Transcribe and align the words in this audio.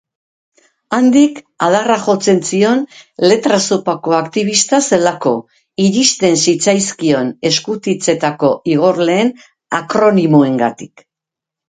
Andyk 0.97 1.35
adarra 1.65 1.97
jotzen 2.05 2.39
zion 2.51 2.79
letra-zopako 3.31 4.15
aktibista 4.21 4.79
zelako, 4.89 5.35
iristen 5.85 6.35
zitzaizkion 6.45 7.31
eskutitzetako 7.53 8.51
igorleen 8.77 9.33
akronimoengatik. 9.83 11.07